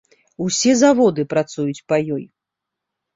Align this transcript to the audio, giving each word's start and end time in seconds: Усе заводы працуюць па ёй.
Усе 0.45 0.71
заводы 0.83 1.25
працуюць 1.33 1.85
па 1.93 1.99
ёй. 2.17 2.25